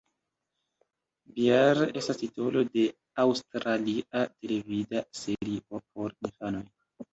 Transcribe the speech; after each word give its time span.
Bear 1.35 1.81
estas 2.01 2.21
titolo 2.21 2.65
de 2.79 2.87
aŭstralia 3.25 4.25
televida 4.33 5.07
serio 5.23 5.85
por 5.85 6.19
infanoj. 6.19 6.67